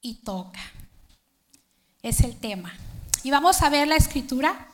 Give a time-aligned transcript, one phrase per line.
[0.00, 0.60] y toca.
[2.02, 2.72] Es el tema.
[3.22, 4.68] Y vamos a ver la escritura.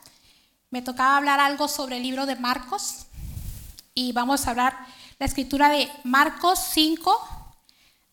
[0.69, 3.05] Me tocaba hablar algo sobre el libro de Marcos.
[3.93, 4.77] Y vamos a hablar
[5.19, 7.17] la escritura de Marcos 5,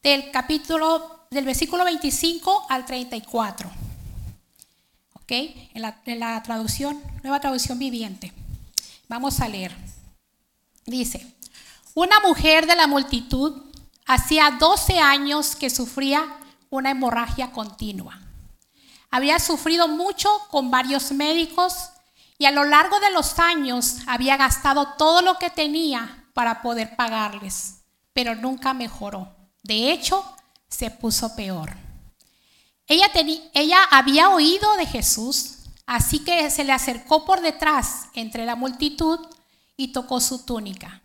[0.02, 3.68] del capítulo, del versículo 25 al 34.
[5.14, 5.32] ¿Ok?
[5.32, 8.32] En la, en la traducción, nueva traducción viviente.
[9.08, 9.74] Vamos a leer.
[10.86, 11.34] Dice,
[11.94, 13.60] una mujer de la multitud
[14.06, 16.37] hacía 12 años que sufría
[16.70, 18.20] una hemorragia continua.
[19.10, 21.90] Había sufrido mucho con varios médicos
[22.38, 26.94] y a lo largo de los años había gastado todo lo que tenía para poder
[26.94, 29.34] pagarles, pero nunca mejoró.
[29.62, 30.24] De hecho,
[30.68, 31.76] se puso peor.
[32.86, 33.10] Ella,
[33.54, 39.18] ella había oído de Jesús, así que se le acercó por detrás entre la multitud
[39.76, 41.02] y tocó su túnica.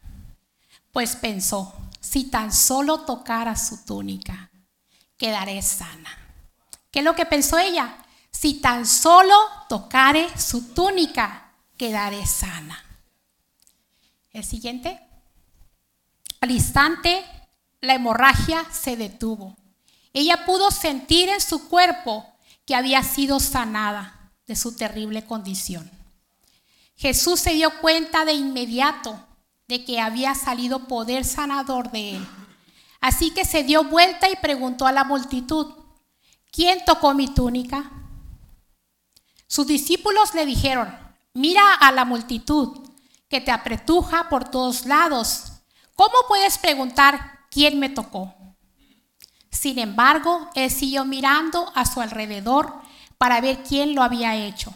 [0.91, 4.51] Pues pensó, si tan solo tocara su túnica,
[5.23, 6.09] quedaré sana.
[6.91, 7.95] ¿Qué es lo que pensó ella?
[8.29, 9.33] Si tan solo
[9.69, 12.83] tocare su túnica, quedaré sana.
[14.33, 14.99] El siguiente.
[16.41, 17.23] Al instante,
[17.79, 19.55] la hemorragia se detuvo.
[20.11, 22.27] Ella pudo sentir en su cuerpo
[22.65, 25.89] que había sido sanada de su terrible condición.
[26.97, 29.25] Jesús se dio cuenta de inmediato
[29.69, 32.27] de que había salido poder sanador de él.
[33.03, 35.73] Así que se dio vuelta y preguntó a la multitud,
[36.53, 37.91] ¿quién tocó mi túnica?
[39.45, 40.97] Sus discípulos le dijeron,
[41.33, 42.79] mira a la multitud
[43.27, 45.51] que te apretuja por todos lados.
[45.95, 48.33] ¿Cómo puedes preguntar quién me tocó?
[49.51, 52.73] Sin embargo, él siguió mirando a su alrededor
[53.17, 54.73] para ver quién lo había hecho.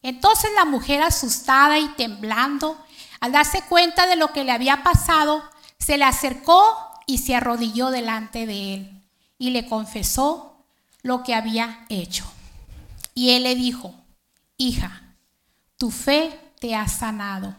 [0.00, 2.82] Entonces la mujer asustada y temblando
[3.20, 5.42] al darse cuenta de lo que le había pasado,
[5.78, 9.02] se le acercó y se arrodilló delante de él
[9.38, 10.62] y le confesó
[11.02, 12.30] lo que había hecho.
[13.14, 13.94] Y él le dijo,
[14.58, 15.16] hija,
[15.78, 17.56] tu fe te ha sanado.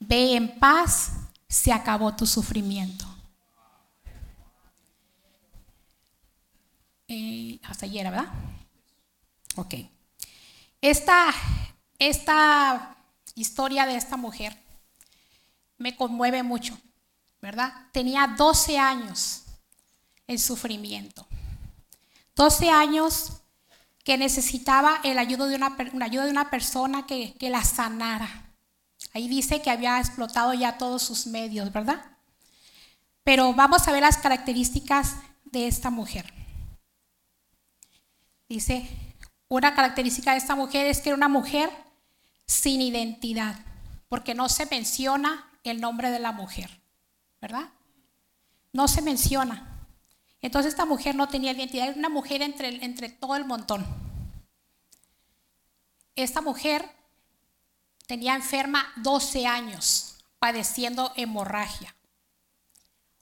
[0.00, 1.12] Ve en paz,
[1.46, 3.04] se acabó tu sufrimiento.
[7.08, 8.32] Eh, hasta ayer, ¿verdad?
[9.56, 9.74] Ok.
[10.80, 11.34] Esta,
[11.98, 12.96] esta
[13.34, 14.56] historia de esta mujer
[15.76, 16.78] me conmueve mucho,
[17.40, 17.72] ¿verdad?
[17.92, 19.44] Tenía 12 años
[20.26, 21.26] en sufrimiento.
[22.36, 23.32] 12 años
[24.04, 28.52] que necesitaba el ayuda de una, ayuda de una persona que, que la sanara.
[29.12, 32.04] Ahí dice que había explotado ya todos sus medios, ¿verdad?
[33.24, 36.32] Pero vamos a ver las características de esta mujer.
[38.48, 38.88] Dice,
[39.48, 41.70] una característica de esta mujer es que era una mujer
[42.46, 43.56] sin identidad,
[44.08, 46.77] porque no se menciona el nombre de la mujer,
[47.40, 47.70] ¿verdad?
[48.72, 49.86] No se menciona.
[50.40, 53.86] Entonces esta mujer no tenía identidad, era una mujer entre, entre todo el montón.
[56.14, 56.88] Esta mujer
[58.06, 61.94] tenía enferma 12 años, padeciendo hemorragia.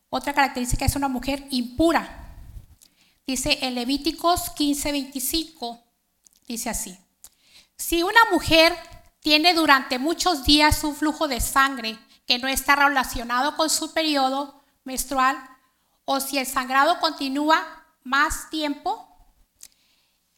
[0.09, 2.23] Otra característica es una mujer impura.
[3.27, 5.83] Dice en Levíticos 15:25,
[6.47, 6.97] dice así,
[7.77, 8.77] si una mujer
[9.21, 14.63] tiene durante muchos días un flujo de sangre que no está relacionado con su periodo
[14.85, 15.37] menstrual
[16.05, 19.09] o si el sangrado continúa más tiempo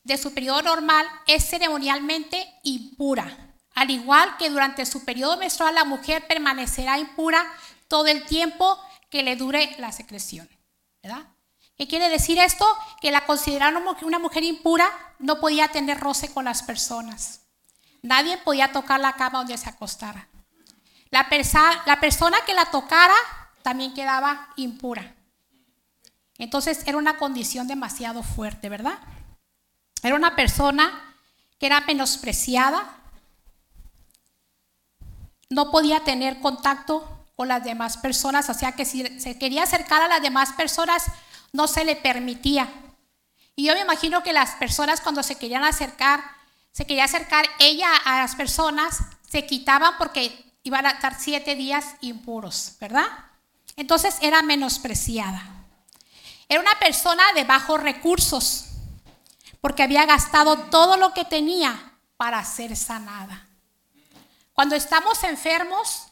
[0.02, 3.54] de su periodo normal, es ceremonialmente impura.
[3.74, 7.46] Al igual que durante su periodo menstrual la mujer permanecerá impura
[7.88, 8.78] todo el tiempo
[9.10, 10.48] que le dure la secreción.
[11.02, 11.26] ¿verdad?
[11.76, 12.66] ¿Qué quiere decir esto?
[13.00, 17.42] Que la consideraron una mujer impura, no podía tener roce con las personas.
[18.02, 20.28] Nadie podía tocar la cama donde se acostara.
[21.10, 21.28] La,
[21.86, 23.14] la persona que la tocara
[23.62, 25.14] también quedaba impura.
[26.38, 28.98] Entonces era una condición demasiado fuerte, ¿verdad?
[30.02, 31.16] Era una persona
[31.58, 32.94] que era menospreciada,
[35.50, 40.02] no podía tener contacto con las demás personas, o sea que si se quería acercar
[40.02, 41.04] a las demás personas,
[41.52, 42.68] no se le permitía.
[43.56, 46.22] Y yo me imagino que las personas cuando se querían acercar,
[46.72, 48.98] se quería acercar ella a las personas,
[49.28, 53.06] se quitaban porque iban a estar siete días impuros, ¿verdad?
[53.76, 55.42] Entonces era menospreciada.
[56.46, 58.66] Era una persona de bajos recursos,
[59.62, 63.46] porque había gastado todo lo que tenía para ser sanada.
[64.52, 66.08] Cuando estamos enfermos,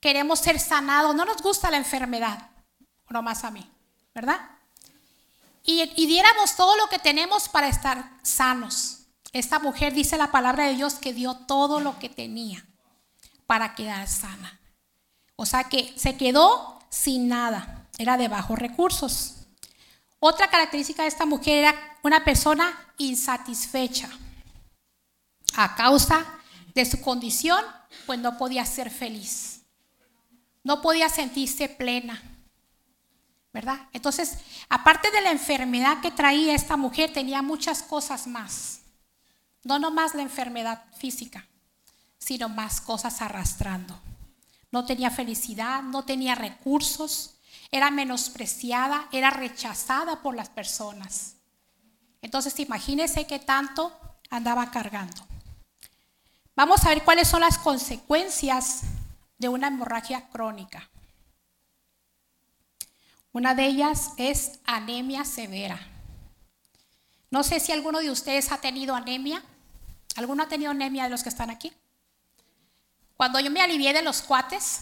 [0.00, 1.14] queremos ser sanados.
[1.14, 2.48] No nos gusta la enfermedad,
[3.10, 3.70] no más a mí,
[4.14, 4.40] ¿verdad?
[5.62, 9.00] Y, y diéramos todo lo que tenemos para estar sanos.
[9.32, 12.64] Esta mujer dice la palabra de Dios que dio todo lo que tenía
[13.48, 14.60] para quedar sana.
[15.34, 19.36] O sea que se quedó sin nada, era de bajos recursos.
[20.20, 24.10] Otra característica de esta mujer era una persona insatisfecha.
[25.56, 26.26] A causa
[26.74, 27.64] de su condición,
[28.04, 29.62] pues no podía ser feliz.
[30.62, 32.20] No podía sentirse plena.
[33.54, 33.88] ¿Verdad?
[33.94, 38.80] Entonces, aparte de la enfermedad que traía esta mujer, tenía muchas cosas más.
[39.64, 41.48] No nomás la enfermedad física,
[42.18, 43.98] sino más cosas arrastrando.
[44.70, 47.36] No tenía felicidad, no tenía recursos,
[47.70, 51.36] era menospreciada, era rechazada por las personas.
[52.20, 53.96] Entonces, imagínense qué tanto
[54.30, 55.26] andaba cargando.
[56.56, 58.80] Vamos a ver cuáles son las consecuencias
[59.38, 60.90] de una hemorragia crónica.
[63.32, 65.78] Una de ellas es anemia severa.
[67.30, 69.42] No sé si alguno de ustedes ha tenido anemia.
[70.16, 71.72] ¿Alguno ha tenido anemia de los que están aquí?
[73.18, 74.78] Cuando yo me alivié de los cuates,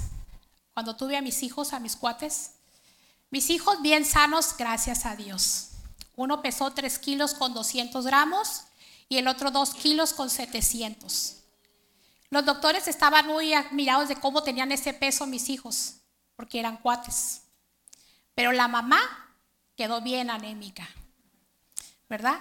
[0.74, 2.50] cuando tuve a mis hijos, a mis cuates,
[3.30, 5.70] mis hijos bien sanos, gracias a Dios.
[6.16, 8.64] Uno pesó 3 kilos con 200 gramos
[9.08, 11.38] y el otro 2 kilos con 700.
[12.28, 16.02] Los doctores estaban muy admirados de cómo tenían ese peso mis hijos,
[16.34, 17.40] porque eran cuates.
[18.34, 19.00] Pero la mamá
[19.78, 20.86] quedó bien anémica,
[22.06, 22.38] ¿verdad?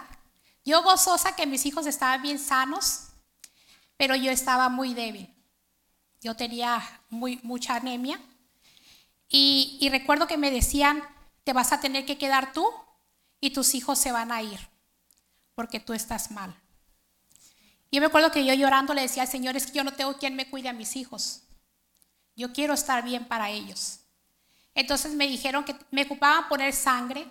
[0.65, 3.11] Yo gozosa que mis hijos estaban bien sanos,
[3.95, 5.34] pero yo estaba muy débil.
[6.21, 8.19] Yo tenía muy, mucha anemia.
[9.29, 11.03] Y, recuerdo que me decían,
[11.43, 12.67] te vas a tener que quedar tú
[13.41, 14.59] y tus hijos se van a ir,
[15.55, 16.55] porque tú estás mal.
[17.91, 20.17] Yo me acuerdo que yo llorando le decía al Señor, es que yo no tengo
[20.17, 21.43] quien me cuide a mis hijos.
[22.35, 23.99] Yo quiero estar bien para ellos.
[24.73, 27.25] Entonces me dijeron que me ocupaban poner sangre.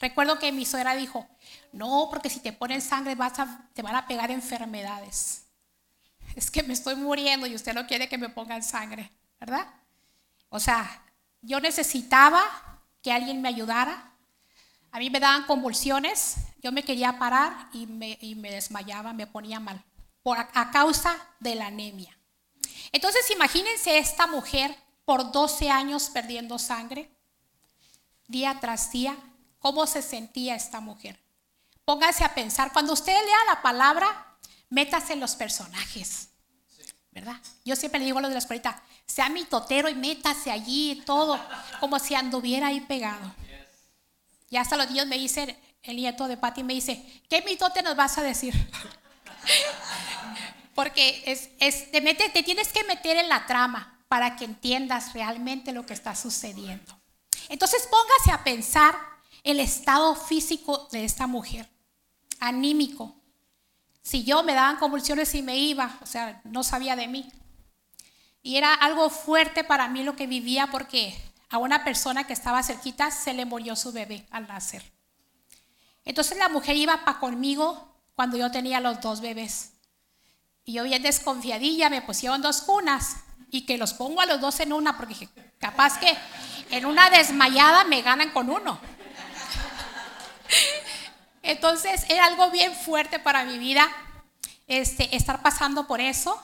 [0.00, 1.26] Recuerdo que mi suegra dijo,
[1.72, 3.34] no, porque si te ponen sangre vas
[3.72, 5.43] te van a pegar enfermedades
[6.34, 9.10] es que me estoy muriendo y usted no quiere que me pongan sangre,
[9.40, 9.66] ¿verdad?
[10.48, 11.02] O sea,
[11.42, 12.42] yo necesitaba
[13.02, 14.12] que alguien me ayudara.
[14.90, 18.16] A mí me daban convulsiones, yo me quería parar y me,
[18.50, 19.84] desmayaba, me ponía mal,
[20.22, 22.16] por, a causa de la anemia.
[22.92, 27.10] Entonces imagínense esta mujer por 12 años perdiendo sangre,
[28.28, 29.16] día tras día,
[29.58, 31.18] cómo se sentía esta mujer.
[31.84, 34.33] Póngase a pensar, cuando usted lea la palabra,
[34.74, 36.30] métase en los personajes,
[37.12, 37.36] ¿verdad?
[37.64, 40.90] Yo siempre le digo a los de la escuelita, sea mi totero y métase allí
[40.90, 41.38] y todo,
[41.78, 43.32] como si anduviera ahí pegado.
[44.50, 47.94] Y hasta los niños me dicen, el nieto de Pati me dice, ¿qué mitote nos
[47.94, 48.52] vas a decir?
[50.74, 55.86] Porque es, te, te tienes que meter en la trama para que entiendas realmente lo
[55.86, 57.00] que está sucediendo.
[57.48, 58.96] Entonces póngase a pensar
[59.44, 61.70] el estado físico de esta mujer,
[62.40, 63.14] anímico,
[64.04, 67.26] si yo me daban convulsiones y me iba, o sea, no sabía de mí.
[68.42, 71.16] Y era algo fuerte para mí lo que vivía porque
[71.48, 74.82] a una persona que estaba cerquita se le murió su bebé al nacer.
[76.04, 79.72] Entonces la mujer iba para conmigo cuando yo tenía los dos bebés.
[80.66, 83.16] Y yo bien desconfiadilla me pusieron dos cunas
[83.50, 86.14] y que los pongo a los dos en una porque capaz que
[86.70, 88.78] en una desmayada me ganan con uno.
[91.44, 93.86] Entonces era algo bien fuerte para mi vida
[94.66, 96.42] este, estar pasando por eso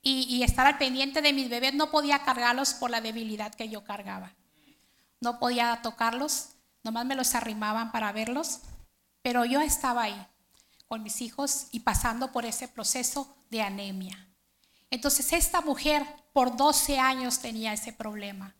[0.00, 1.74] y, estar al pendiente de mis bebés.
[1.74, 4.32] No podía cargarlos por la debilidad que yo cargaba.
[5.20, 6.50] No podía tocarlos,
[6.82, 8.60] nomás me los arrimaban para verlos,
[9.20, 10.26] pero yo estaba ahí
[10.86, 14.28] con mis hijos y pasando por ese proceso de anemia.
[14.90, 18.54] Entonces esta mujer por 12 años tenía ese problema.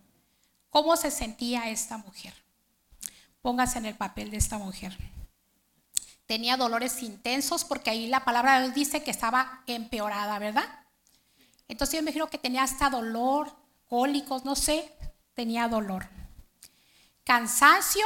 [0.69, 2.35] ¿Cómo se sentía esta mujer?
[3.41, 5.18] Póngase en el papel de esta mujer
[6.29, 10.69] tenía dolores intensos porque ahí la palabra de Dios dice que estaba empeorada, ¿verdad?
[11.67, 13.51] Entonces yo me imagino que tenía hasta dolor,
[13.89, 14.93] cólicos, no sé,
[15.35, 16.07] tenía dolor.
[17.25, 18.05] Cansancio,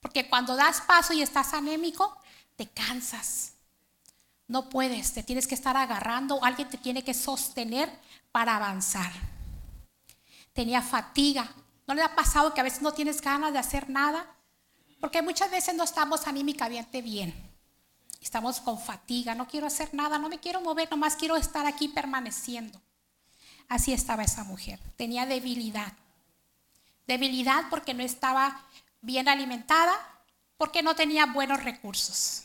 [0.00, 2.16] porque cuando das paso y estás anémico,
[2.54, 3.54] te cansas.
[4.46, 7.90] No puedes, te tienes que estar agarrando, alguien te tiene que sostener
[8.30, 9.10] para avanzar.
[10.52, 11.52] Tenía fatiga.
[11.88, 14.36] ¿No le ha pasado que a veces no tienes ganas de hacer nada?
[15.00, 17.34] Porque muchas veces no estamos anímicamente bien.
[18.20, 21.88] Estamos con fatiga, no quiero hacer nada, no me quiero mover, nomás quiero estar aquí
[21.88, 22.80] permaneciendo.
[23.68, 24.78] Así estaba esa mujer.
[24.96, 25.92] Tenía debilidad.
[27.06, 28.62] Debilidad porque no estaba
[29.00, 29.94] bien alimentada,
[30.58, 32.44] porque no tenía buenos recursos.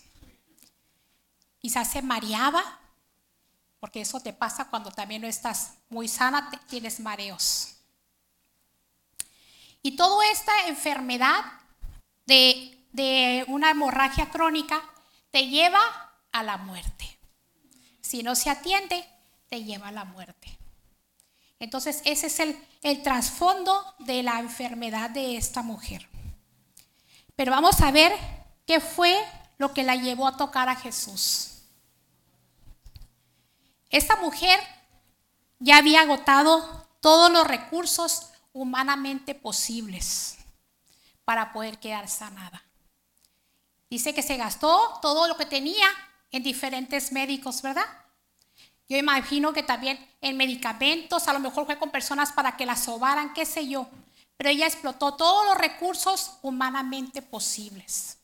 [1.60, 2.64] Quizás se mareaba,
[3.82, 7.76] porque eso te pasa cuando también no estás muy sana, tienes mareos.
[9.82, 11.44] Y toda esta enfermedad
[12.26, 14.82] de, una hemorragia crónica
[15.32, 15.80] te lleva
[16.32, 17.18] a la muerte.
[18.02, 19.06] Si no se atiende,
[19.48, 20.58] te lleva a la muerte.
[21.60, 26.08] Entonces, ese es el, el trasfondo de la enfermedad de esta mujer.
[27.36, 28.14] Pero vamos a ver
[28.66, 29.18] qué fue
[29.58, 31.64] lo que la llevó a tocar a Jesús.
[33.90, 34.60] Esta mujer
[35.60, 40.45] ya había agotado todos los recursos humanamente posibles
[41.26, 42.64] para poder quedar sanada.
[43.90, 45.88] Dice que se gastó todo lo que tenía
[46.32, 47.88] en diferentes médicos, ¿verdad?
[48.88, 52.76] Yo imagino que también en medicamentos, a lo mejor fue con personas para que la
[52.76, 53.88] sobaran, qué sé yo.
[54.38, 58.18] Pero ella explotó todos los recursos humanamente posibles.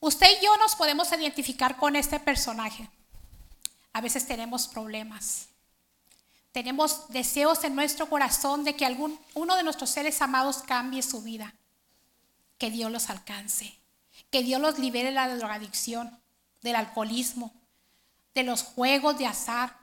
[0.00, 2.88] Usted y yo nos podemos identificar con este personaje.
[3.92, 5.48] A veces tenemos problemas.
[6.52, 11.22] Tenemos deseos en nuestro corazón de que algún, uno de nuestros seres amados cambie su
[11.22, 11.54] vida.
[12.58, 13.78] Que Dios los alcance.
[14.30, 16.20] Que Dios los libere de la drogadicción,
[16.62, 17.54] del alcoholismo,
[18.34, 19.76] de los juegos de azar,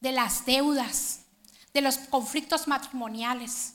[0.00, 1.20] de las deudas,
[1.72, 3.74] de los conflictos matrimoniales.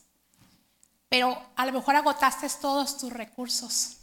[1.10, 3.98] Pero a lo mejor agotaste todos tus recursos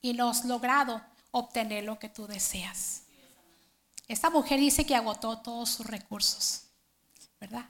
[0.00, 3.02] y no has logrado obtener lo que tú deseas.
[4.08, 6.64] Esta mujer dice que agotó todos sus recursos,
[7.40, 7.64] ¿verdad?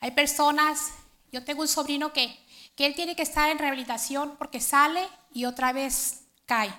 [0.00, 0.90] Hay personas,
[1.32, 2.38] yo tengo un sobrino que,
[2.76, 6.72] que él tiene que estar en rehabilitación porque sale y otra vez cae.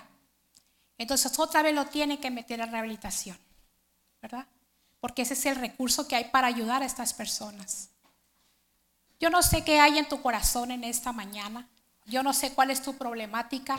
[0.98, 3.38] Entonces otra vez lo tiene que meter en rehabilitación.
[4.20, 4.46] ¿verdad?
[5.00, 7.88] Porque ese es el recurso que hay para ayudar a estas personas.
[9.18, 11.68] Yo no sé qué hay en tu corazón en esta mañana.
[12.06, 13.78] Yo no sé cuál es tu problemática,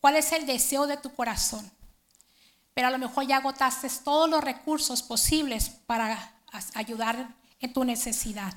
[0.00, 1.70] cuál es el deseo de tu corazón.
[2.74, 6.32] Pero a lo mejor ya agotaste todos los recursos posibles para
[6.74, 8.54] ayudar en tu necesidad.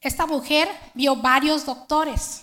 [0.00, 2.40] Esta mujer vio varios doctores.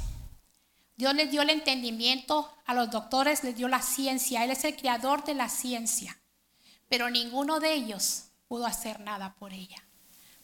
[0.98, 4.44] Dios les dio el entendimiento a los doctores, les dio la ciencia.
[4.44, 6.18] Él es el creador de la ciencia
[6.90, 9.84] pero ninguno de ellos pudo hacer nada por ella.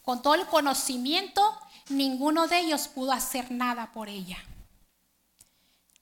[0.01, 1.41] Con todo el conocimiento,
[1.89, 4.37] ninguno de ellos pudo hacer nada por ella.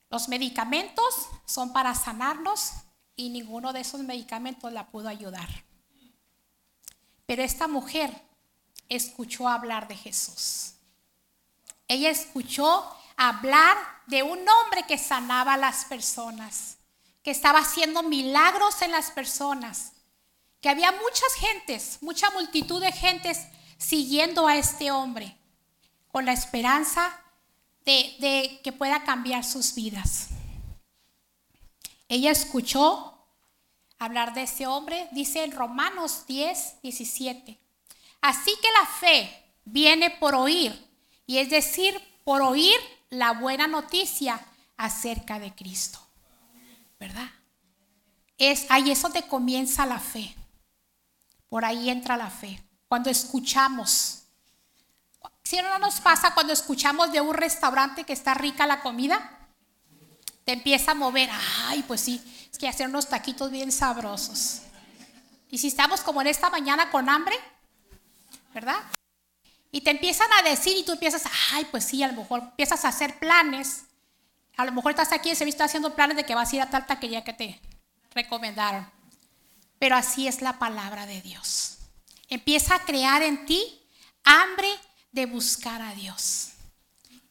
[0.10, 2.72] Los medicamentos son para sanarnos
[3.16, 5.48] y ninguno de esos medicamentos la pudo ayudar.
[7.28, 8.24] Pero esta mujer
[8.90, 10.74] escuchó hablar de Jesús.
[11.88, 12.84] Ella escuchó
[13.18, 13.78] hablar
[14.08, 16.78] de un hombre que sanaba a las personas,
[17.24, 19.94] que estaba haciendo milagros en las personas,
[20.60, 25.36] que había muchas gentes, mucha multitud de gentes siguiendo a este hombre
[26.12, 27.20] con la esperanza
[27.86, 30.30] de, que pueda cambiar sus vidas.
[32.08, 33.26] Ella escuchó
[33.98, 37.58] hablar de ese hombre, dice en Romanos 10, 17.
[38.22, 40.88] Así que la fe viene por oír,
[41.26, 42.78] y es decir, por oír
[43.12, 44.40] la buena noticia
[44.78, 46.00] acerca de Cristo.
[47.00, 47.30] ¿Verdad?
[48.38, 50.36] Es ahí eso te comienza la fe.
[51.50, 52.64] Por ahí entra la fe.
[52.88, 54.24] Cuando escuchamos.
[55.44, 59.48] Si no nos pasa cuando escuchamos de un restaurante que está rica la comida,
[60.46, 61.30] te empieza a mover.
[61.66, 64.62] Ay, pues sí, es que hacer unos taquitos bien sabrosos.
[65.50, 67.36] Y si estamos como en esta mañana con hambre,
[68.54, 68.78] ¿verdad?
[69.72, 71.24] Y te empiezan a decir y tú empiezas,
[71.54, 73.86] ay, pues sí, a lo mejor empiezas a hacer planes.
[74.58, 76.70] A lo mejor estás aquí en servicio haciendo planes de que vas a ir a
[76.70, 77.60] tal taquería que te
[78.14, 78.90] recomendaron.
[79.80, 81.78] Pero así es la palabra de Dios.
[82.28, 83.82] Empieza a crear en ti
[84.24, 84.70] hambre
[85.12, 86.50] de buscar a Dios.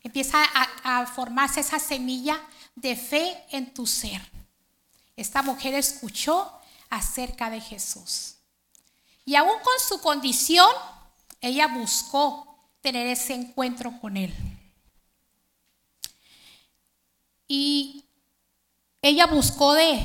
[0.03, 0.43] Empieza
[0.83, 2.41] a, formarse esa semilla
[2.75, 4.21] de fe en tu ser.
[5.17, 6.51] Esta mujer escuchó
[6.89, 8.37] acerca de Jesús.
[9.27, 10.71] Y aún con su condición,
[11.41, 14.35] ella buscó tener ese encuentro con Él.
[17.49, 18.05] Y
[19.03, 20.05] ella buscó de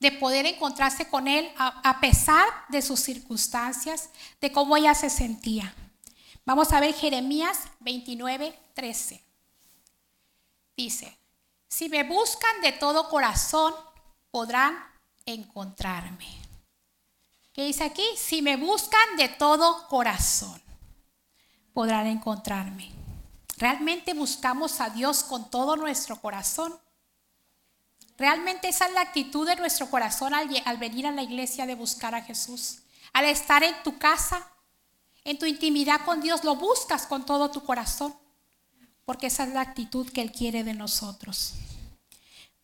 [0.00, 4.10] de poder encontrarse con Él a, pesar de sus circunstancias,
[4.40, 5.74] de cómo ella se sentía.
[6.44, 9.22] Vamos a ver Jeremías 29, 13.
[10.76, 11.18] Dice,
[11.68, 13.74] si me buscan de todo corazón,
[14.30, 14.78] podrán
[15.26, 16.47] encontrarme.
[17.58, 18.04] ¿Qué dice aquí?
[18.16, 20.62] Si me buscan de todo corazón,
[21.72, 22.92] podrán encontrarme.
[23.56, 26.72] ¿Realmente buscamos a Dios con todo nuestro corazón?
[28.16, 32.14] Realmente esa es la actitud de nuestro corazón al, venir a la iglesia de buscar
[32.14, 32.82] a Jesús.
[33.12, 34.46] Al estar en tu casa,
[35.24, 38.14] en tu intimidad con Dios, lo buscas con todo tu corazón.
[39.04, 41.54] Porque esa es la actitud que Él quiere de nosotros.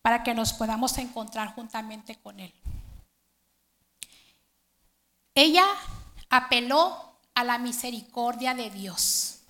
[0.01, 2.53] Para que nos podamos encontrar juntamente con Él.
[5.35, 5.67] Ella
[6.29, 9.41] apeló a la misericordia de Dios.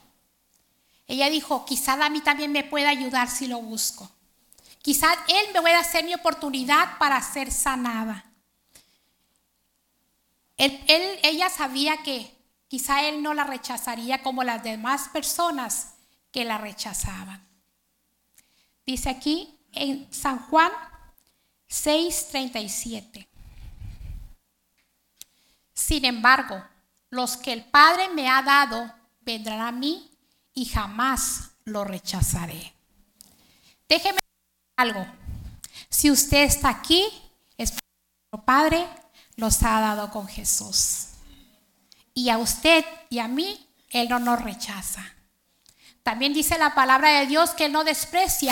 [1.08, 4.10] Ella dijo, quizá a mí también me pueda ayudar si lo busco.
[4.82, 8.26] Quizás Él me pueda hacer mi oportunidad para ser sanada.
[10.58, 10.80] Él,
[11.24, 12.32] ella sabía que
[12.68, 15.94] quizá Él no la rechazaría como las demás personas
[16.32, 17.48] que la rechazaban.
[18.86, 20.72] Dice aquí en San Juan
[21.70, 23.28] 6:37.
[25.86, 26.66] Sin embargo,
[27.12, 30.10] los que el Padre me ha dado vendrán a mí
[30.56, 32.74] y jamás lo rechazaré.
[33.88, 34.18] Déjeme
[34.78, 35.06] algo.
[35.88, 37.06] Si usted está aquí,
[37.56, 37.86] es porque
[38.34, 38.88] el Padre
[39.36, 41.10] los ha dado con Jesús.
[42.16, 45.06] Y a usted y a mí, Él no nos rechaza.
[46.02, 48.52] También dice la palabra de Dios que Él no desprecia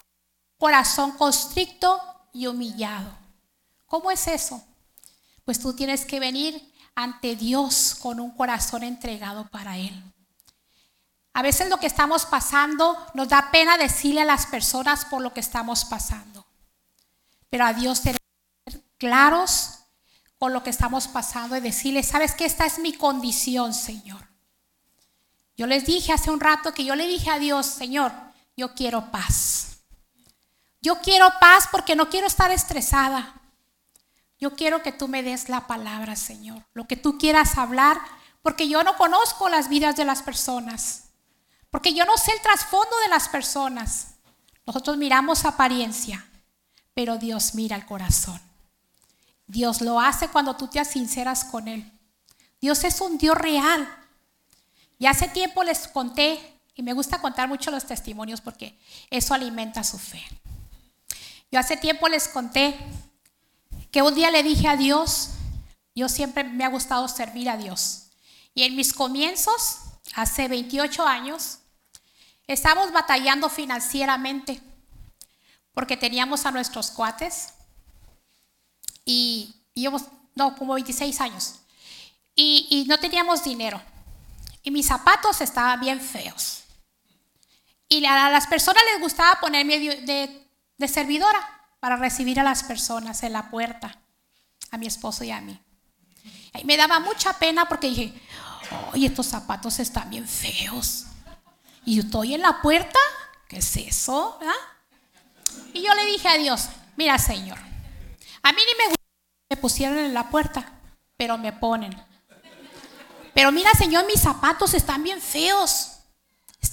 [0.59, 1.99] corazón constricto
[2.31, 3.11] y humillado.
[3.87, 4.63] ¿Cómo es eso?
[5.43, 10.03] Pues tú tienes que venir ante Dios con un corazón entregado para Él.
[11.33, 15.33] A veces lo que estamos pasando nos da pena decirle a las personas por lo
[15.33, 16.45] que estamos pasando.
[17.49, 18.19] Pero a Dios tenemos
[18.65, 19.79] que ser claros
[20.37, 24.27] con lo que estamos pasando y decirle, sabes que esta es mi condición, Señor.
[25.55, 28.11] Yo les dije hace un rato que yo le dije a Dios, Señor,
[28.55, 29.77] yo quiero paz.
[30.81, 33.33] Yo quiero paz porque no quiero estar estresada.
[34.43, 37.97] Yo quiero que tú me des la palabra, Señor, lo que tú quieras hablar,
[38.41, 41.05] porque yo no conozco las vidas de las personas,
[41.71, 44.15] porque yo no sé el trasfondo de las personas.
[44.65, 46.27] Nosotros miramos apariencia,
[46.93, 48.37] pero Dios mira el corazón.
[49.47, 51.89] Dios lo hace cuando tú te sinceras con Él.
[52.59, 53.87] Dios es un Dios real.
[54.99, 58.77] Y hace tiempo les conté, y me gusta contar mucho los testimonios porque
[59.09, 60.21] eso alimenta su fe.
[61.49, 62.77] Yo hace tiempo les conté
[63.93, 65.29] que un día le dije a Dios,
[65.93, 68.07] yo siempre me ha gustado servir a Dios.
[68.55, 69.77] Y en mis comienzos,
[70.15, 71.59] hace 28 años,
[72.47, 74.59] estábamos batallando financieramente
[75.75, 77.53] porque teníamos a nuestros cuates
[79.05, 79.53] y
[80.33, 81.59] no, como 26 años,
[82.35, 83.79] y, no teníamos dinero.
[84.63, 86.63] Y mis zapatos estaban bien feos.
[87.87, 91.52] Y a las personas les gustaba ponerme de, de servidora
[91.83, 93.99] para recibir a las personas en la puerta,
[94.71, 95.61] a mi esposo y a mí.
[96.53, 98.13] Y me daba mucha pena porque dije,
[98.93, 101.07] oye, estos zapatos están bien feos.
[101.83, 102.97] Y yo estoy en la puerta,
[103.49, 104.39] ¿qué es eso?
[105.73, 109.03] Y yo le dije a Dios, mira Señor, a mí ni me gusta
[109.49, 110.79] que me pusieran en la puerta,
[111.17, 111.93] pero me ponen.
[113.33, 115.92] Pero mira Señor, mis zapatos están bien feos.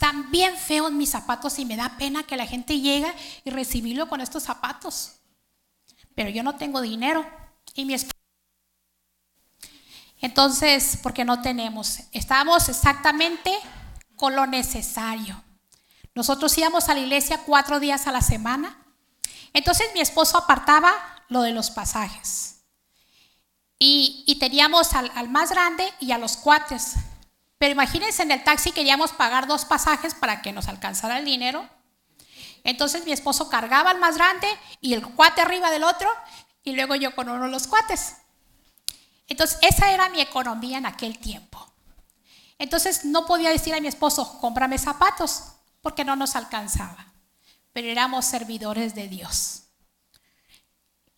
[0.01, 4.09] Están bien feos mis zapatos y me da pena que la gente llegue y recibirlo
[4.09, 5.17] con estos zapatos.
[6.15, 7.23] Pero yo no tengo dinero
[7.75, 8.17] y mi esposo.
[10.23, 13.55] Entonces, porque no tenemos, estamos exactamente
[14.17, 15.45] con lo necesario.
[16.15, 18.83] Nosotros íbamos a la iglesia cuatro días a la semana.
[19.53, 20.93] Entonces mi esposo apartaba
[21.29, 22.63] lo de los pasajes.
[23.79, 26.95] Y, teníamos al, al, más grande y a los cuates.
[27.61, 31.69] Pero imagínense, en el taxi queríamos pagar dos pasajes para que nos alcanzara el dinero.
[32.65, 34.49] Entonces mi esposo cargaba al más grande
[34.81, 36.09] y el cuate arriba del otro
[36.65, 38.17] y luego yo con uno de los cuates.
[39.29, 41.71] Entonces esa era mi economía en aquel tiempo.
[42.57, 47.13] Entonces no podía decir a mi esposo, cómprame zapatos, porque no nos alcanzaba.
[47.75, 49.65] Pero éramos servidores de Dios.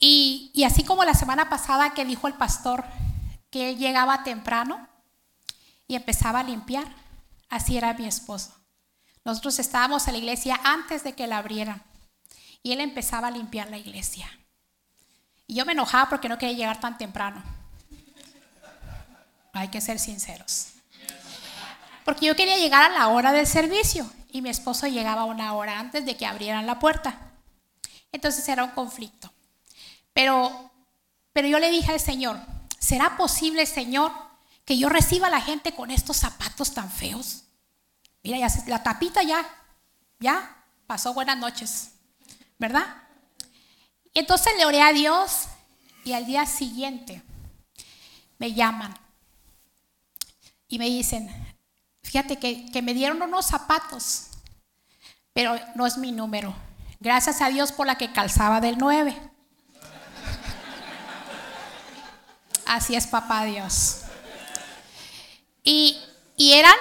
[0.01, 2.85] Y, y así como la semana pasada que dijo el pastor
[3.49, 4.89] que él llegaba temprano,
[5.93, 6.87] y empezaba a limpiar.
[7.51, 8.55] Así era mi esposo.
[9.27, 11.83] Nosotros estábamos en la iglesia antes de que la abrieran
[12.63, 14.27] y él empezaba a limpiar la iglesia.
[15.47, 17.43] Y yo me enojaba porque no quería llegar tan temprano.
[19.53, 20.69] Hay que ser sinceros.
[22.07, 25.79] Porque yo quería llegar a la hora del servicio y mi esposo llegaba una hora
[25.79, 27.33] antes de que abrieran la puerta.
[28.13, 29.31] Entonces era un conflicto.
[30.15, 30.73] Pero,
[31.35, 32.41] pero yo le dije al Señor,
[32.79, 34.32] ¿será posible, Señor,
[34.73, 37.43] que yo reciba a la gente con estos zapatos tan feos.
[38.23, 39.45] Mira, ya la tapita ya,
[40.19, 41.91] ya pasó buenas noches,
[42.59, 42.87] ¿verdad?
[44.15, 45.43] Y entonces le oré a Dios
[46.07, 47.23] y al día siguiente
[48.39, 48.95] me llaman
[50.69, 51.29] y me dicen,
[52.03, 54.29] fíjate que, que me dieron unos zapatos,
[55.35, 56.55] pero no es mi número.
[56.99, 59.21] Gracias a Dios por la que calzaba del 9.
[62.65, 64.05] Así es, papá Dios.
[65.63, 65.99] Y,
[66.37, 66.75] eran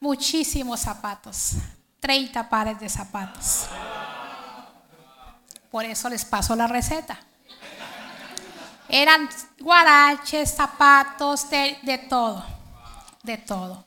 [0.00, 1.52] muchísimos zapatos,
[2.00, 3.66] 30 pares de zapatos.
[5.70, 7.18] Por eso les paso la receta.
[8.88, 12.44] Eran guaraches, zapatos, de, de todo,
[13.22, 13.84] de todo.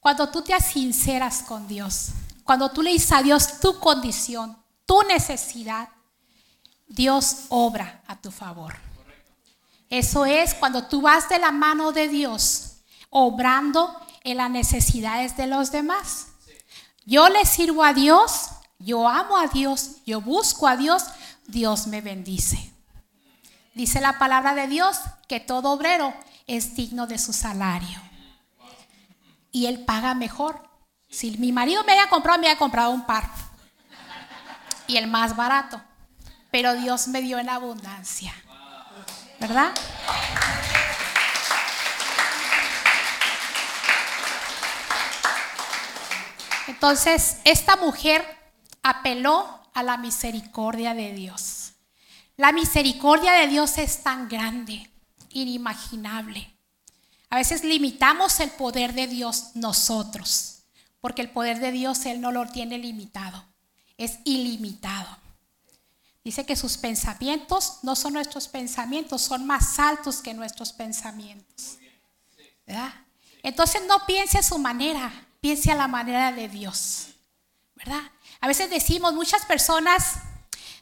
[0.00, 2.10] Cuando tú te sinceras con Dios,
[2.44, 5.88] cuando tú le dices a Dios tu condición, tu necesidad,
[6.86, 8.74] Dios obra a tu favor.
[9.88, 12.71] Eso es cuando tú vas de la mano de Dios
[13.12, 13.94] obrando
[14.24, 16.28] en las necesidades de los demás.
[17.04, 18.48] Yo le sirvo a Dios,
[18.78, 21.04] yo amo a Dios, yo busco a Dios,
[21.46, 22.72] Dios me bendice.
[23.74, 24.98] Dice la palabra de Dios
[25.28, 26.14] que todo obrero
[26.46, 28.00] es digno de su salario.
[29.50, 30.68] Y él paga mejor.
[31.10, 33.28] Si mi marido me había comprado, me había comprado un par.
[34.86, 35.82] Y el más barato.
[36.50, 38.32] Pero Dios me dio en abundancia.
[39.38, 39.72] ¿Verdad?
[46.68, 48.24] Entonces, esta mujer
[48.82, 51.72] apeló a la misericordia de Dios.
[52.36, 54.90] La misericordia de Dios es tan grande,
[55.30, 56.54] inimaginable.
[57.30, 60.64] A veces limitamos el poder de Dios nosotros,
[61.00, 63.44] porque el poder de Dios Él no lo tiene limitado,
[63.96, 65.18] es ilimitado.
[66.24, 71.78] Dice que sus pensamientos no son nuestros pensamientos, son más altos que nuestros pensamientos.
[73.42, 77.08] Entonces no piense a su manera, piense a la manera de Dios.
[77.74, 78.00] ¿Verdad?
[78.40, 80.20] A veces decimos, muchas personas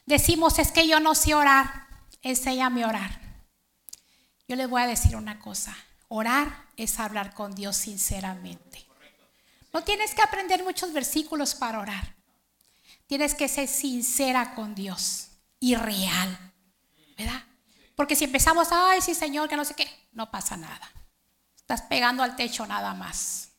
[0.05, 1.87] decimos, es que yo no sé orar,
[2.21, 3.19] enséñame a orar.
[4.47, 5.75] Yo les voy a decir una cosa,
[6.07, 8.85] orar es hablar con Dios sinceramente.
[9.73, 12.15] No tienes que aprender muchos versículos para orar.
[13.07, 16.53] Tienes que ser sincera con Dios y real,
[17.17, 17.43] ¿verdad?
[17.95, 20.91] Porque si empezamos, ay, sí, Señor, que no sé qué, no pasa nada.
[21.55, 23.50] Estás pegando al techo nada más.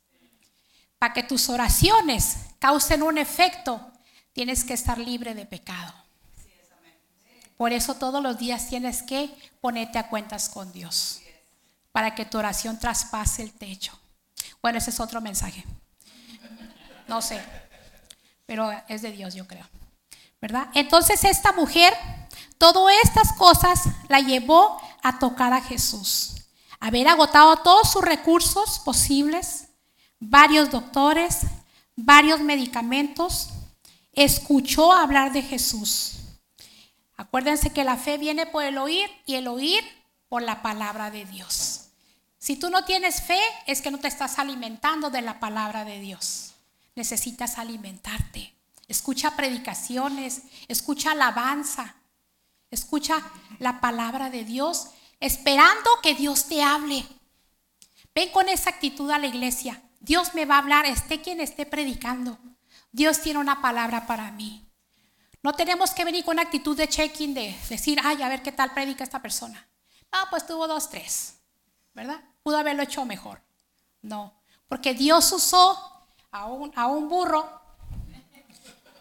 [1.03, 3.91] Para que tus oraciones causen un efecto,
[4.33, 5.93] tienes que estar libre de pecado.
[7.57, 11.21] Por eso todos los días tienes que ponerte a cuentas con Dios,
[11.91, 13.99] para que tu oración traspase el techo.
[14.63, 15.65] Bueno, ese es otro mensaje.
[17.09, 17.43] No sé,
[18.47, 19.69] pero es de Dios, yo creo.
[20.41, 20.69] ¿Verdad?
[20.73, 21.93] Entonces esta mujer,
[22.59, 26.45] todas estas cosas la llevó a tocar a Jesús.
[26.79, 29.67] Haber agotado todos sus recursos posibles,
[30.23, 31.41] varios doctores,
[31.97, 33.51] varios medicamentos,
[34.13, 36.19] escuchó hablar de Jesús.
[37.17, 39.83] Acuérdense que la fe viene por el oír y el oír
[40.29, 41.89] por la palabra de Dios.
[42.39, 45.99] Si tú no tienes fe, es que no te estás alimentando de la palabra de
[45.99, 46.55] Dios.
[46.95, 48.55] Necesitas alimentarte.
[48.87, 51.97] Escucha predicaciones, escucha alabanza,
[52.71, 53.23] escucha
[53.59, 57.05] la palabra de Dios, esperando que Dios te hable.
[58.15, 59.83] Ven con esa actitud a la iglesia.
[60.03, 62.37] Dios me va a hablar, esté quien esté predicando.
[62.91, 64.69] Dios tiene una palabra para mí.
[65.45, 68.51] No tenemos que venir con una actitud de check-in, de decir, ay, a ver qué
[68.51, 69.65] tal predica esta persona.
[70.11, 71.37] Ah, pues tuvo dos, tres,
[71.95, 72.21] ¿verdad?
[72.43, 73.41] Pudo haberlo hecho mejor.
[74.03, 74.35] No,
[74.69, 75.79] porque Dios usó
[76.33, 77.49] a un, a un burro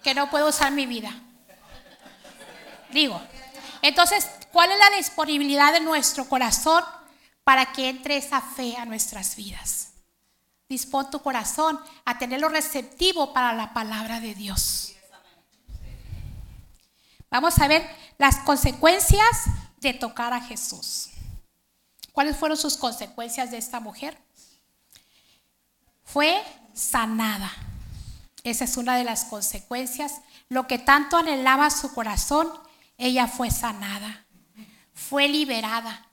[0.04, 1.12] que no puede usar mi vida.
[2.92, 3.20] Digo,
[3.82, 6.84] entonces, ¿cuál es la disponibilidad de nuestro corazón
[7.44, 9.81] para que entre esa fe a nuestras vidas?
[10.72, 14.94] Dispón tu corazón a tenerlo receptivo para la palabra de Dios.
[17.30, 17.86] Vamos a ver
[18.18, 19.48] las consecuencias
[19.82, 21.10] de tocar a Jesús.
[22.14, 24.18] ¿Cuáles fueron sus consecuencias de esta mujer?
[26.06, 26.42] Fue
[26.74, 27.52] sanada.
[28.46, 30.22] Esa es una de las consecuencias.
[30.48, 32.50] Lo que tanto anhelaba su corazón,
[32.98, 34.26] ella fue sanada.
[34.94, 36.11] Fue liberada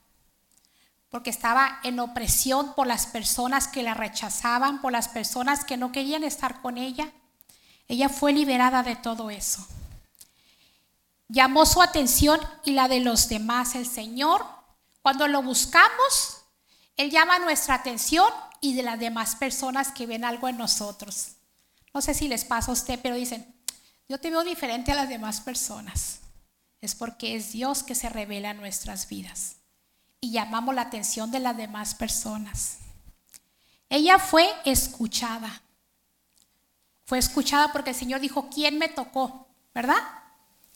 [1.11, 5.91] porque estaba en opresión por las personas que la rechazaban, por las personas que no
[5.91, 7.11] querían estar con ella.
[7.87, 9.67] Ella fue liberada de todo eso.
[11.29, 14.45] Llamó su atención y la de los demás el Señor.
[15.01, 16.43] Cuando lo buscamos,
[16.97, 21.37] Él llama nuestra atención y de las demás personas que ven algo en nosotros.
[21.95, 23.55] No sé si les pasa a usted, pero dicen,
[24.09, 26.21] yo te veo diferente a las demás personas.
[26.81, 29.58] Es porque es Dios que se revela en nuestras vidas
[30.21, 32.79] y llamamos la atención de las demás personas.
[33.89, 35.63] Ella fue escuchada.
[37.05, 39.49] Fue escuchada porque el Señor dijo, ¿quién me tocó?
[39.75, 39.97] ¿Verdad?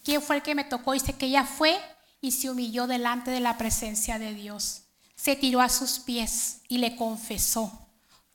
[0.03, 0.93] ¿Quién fue el que me tocó?
[0.93, 1.79] Dice que ella fue
[2.21, 4.85] y se humilló delante de la presencia de Dios.
[5.15, 7.87] Se tiró a sus pies y le confesó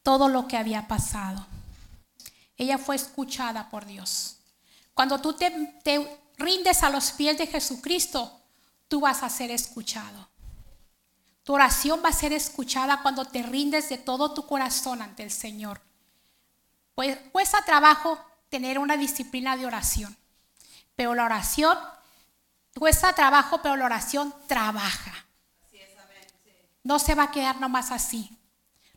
[0.03, 1.47] todo lo que había pasado.
[2.55, 4.37] Ella fue escuchada por Dios.
[4.93, 5.49] Cuando tú te,
[5.83, 8.41] te rindes a los pies de Jesucristo,
[8.87, 10.29] tú vas a ser escuchado.
[11.47, 15.31] Tu oración va a ser escuchada cuando te rindes de todo tu corazón ante el
[15.31, 15.81] Señor.
[16.93, 20.17] Pues cuesta trabajo tener una disciplina de oración,
[20.97, 21.77] pero la oración
[22.77, 25.25] cuesta trabajo, pero la oración trabaja.
[26.83, 28.29] No se va a quedar nomás así.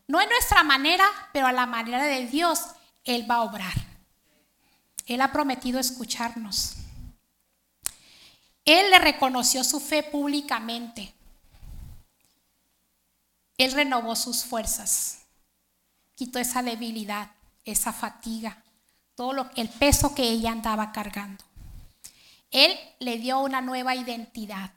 [0.05, 2.65] No es nuestra manera, pero a la manera de Dios,
[3.05, 3.75] Él va a obrar.
[5.05, 6.73] Él ha prometido escucharnos.
[8.65, 11.15] Él le reconoció su fe públicamente.
[13.63, 15.19] Él renovó sus fuerzas,
[16.15, 17.31] quitó esa debilidad,
[17.63, 18.63] esa fatiga,
[19.13, 21.43] todo lo, el peso que ella andaba cargando.
[22.49, 24.71] Él le dio una nueva identidad.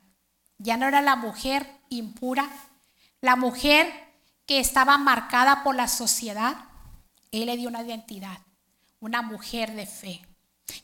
[0.59, 2.49] Ya no era la mujer impura,
[3.23, 3.91] la mujer
[4.45, 6.55] que estaba marcada por la sociedad.
[7.33, 8.39] Él le dio una identidad,
[9.01, 10.21] una mujer de fe,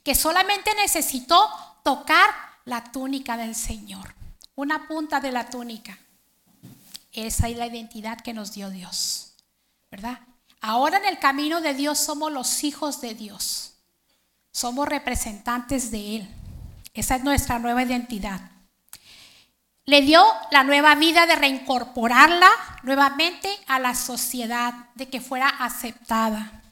[0.03, 1.51] que solamente necesitó
[1.85, 2.31] tocar
[2.65, 4.15] la túnica del Señor,
[4.55, 5.99] una punta de la túnica.
[7.13, 9.33] Esa es la identidad que nos dio Dios,
[9.91, 10.21] ¿verdad?
[10.61, 13.75] Ahora en el camino de Dios somos los hijos de Dios.
[14.53, 16.29] Somos representantes de Él.
[16.93, 18.41] Esa es nuestra nueva identidad.
[19.87, 22.51] Le dio la nueva vida de reincorporarla
[22.83, 26.63] nuevamente a la sociedad, de que fuera aceptada.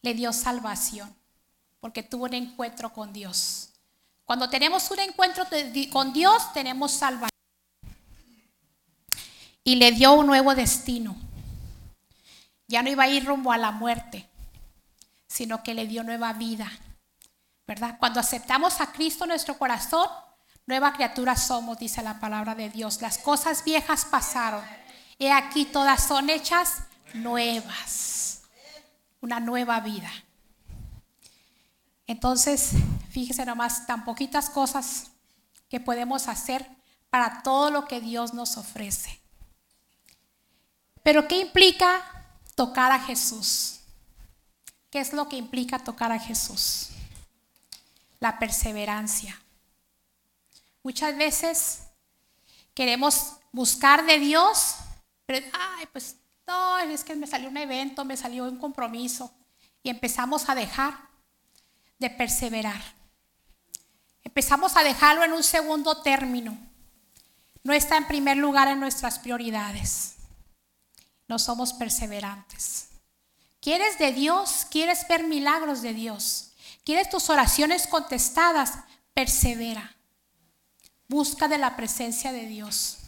[0.00, 1.14] Le dio salvación,
[1.80, 3.70] porque tuvo un encuentro con Dios.
[4.24, 5.44] Cuando tenemos un encuentro
[5.90, 7.31] con Dios, tenemos salvación.
[9.64, 11.16] Y le dio un nuevo destino.
[12.66, 14.28] Ya no iba a ir rumbo a la muerte,
[15.26, 16.70] sino que le dio nueva vida.
[17.66, 17.96] ¿Verdad?
[17.98, 20.08] Cuando aceptamos a Cristo en nuestro corazón,
[20.66, 23.00] nueva criatura somos, dice la palabra de Dios.
[23.00, 24.64] Las cosas viejas pasaron.
[25.18, 26.82] He aquí todas son hechas
[27.14, 28.42] nuevas.
[29.20, 30.10] Una nueva vida.
[32.06, 32.72] Entonces,
[33.10, 35.12] fíjese nomás, tan poquitas cosas
[35.68, 36.68] que podemos hacer
[37.08, 39.21] para todo lo que Dios nos ofrece.
[41.02, 42.04] Pero ¿qué implica
[42.54, 43.80] tocar a Jesús?
[44.90, 46.90] ¿Qué es lo que implica tocar a Jesús?
[48.20, 49.40] La perseverancia.
[50.82, 51.80] Muchas veces
[52.74, 54.76] queremos buscar de Dios,
[55.26, 59.32] pero, ay, pues no, es que me salió un evento, me salió un compromiso,
[59.82, 60.94] y empezamos a dejar
[61.98, 62.80] de perseverar.
[64.22, 66.56] Empezamos a dejarlo en un segundo término.
[67.64, 70.16] No está en primer lugar en nuestras prioridades
[71.32, 72.88] no somos perseverantes.
[73.58, 74.66] ¿Quieres de Dios?
[74.70, 76.52] ¿Quieres ver milagros de Dios?
[76.84, 78.74] ¿Quieres tus oraciones contestadas?
[79.14, 79.96] Persevera.
[81.08, 82.98] Busca de la presencia de Dios.